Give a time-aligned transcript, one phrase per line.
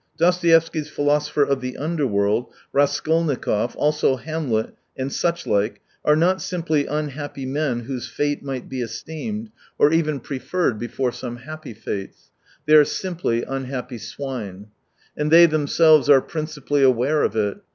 [0.17, 6.87] Dostoevsky's philosopher of the under world, Raskolnikov, also Hamlet, and such like, are not simply
[6.87, 12.31] unhappy men whose fate might be esteemed, or even preferred 70 before some happy fates;
[12.65, 14.69] they are siraply unhappy swine.
[15.15, 17.57] And they themselves are principally aware of it